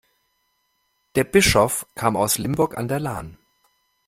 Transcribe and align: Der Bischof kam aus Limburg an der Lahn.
Der 1.13 1.23
Bischof 1.25 1.85
kam 1.93 2.15
aus 2.15 2.39
Limburg 2.39 2.75
an 2.75 2.87
der 2.87 2.99
Lahn. 2.99 3.37